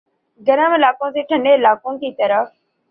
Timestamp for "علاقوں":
0.73-1.11, 1.55-1.97